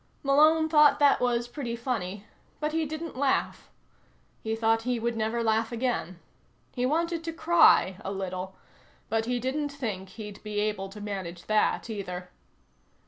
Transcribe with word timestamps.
Malone 0.23 0.67
thought 0.67 0.97
that 0.97 1.21
was 1.21 1.47
pretty 1.47 1.75
funny, 1.75 2.25
but 2.59 2.71
he 2.71 2.87
didn't 2.87 3.15
laugh. 3.15 3.69
He 4.41 4.55
thought 4.55 4.81
he 4.81 4.99
would 4.99 5.15
never 5.15 5.43
laugh 5.43 5.71
again. 5.71 6.19
He 6.73 6.87
wanted 6.87 7.23
to 7.23 7.31
cry, 7.31 7.97
a 8.03 8.11
little, 8.11 8.55
but 9.09 9.25
he 9.25 9.39
didn't 9.39 9.69
think 9.69 10.09
he'd 10.09 10.41
be 10.41 10.59
able 10.59 10.89
to 10.89 11.01
manage 11.01 11.45
that 11.45 11.87
either. 11.87 12.31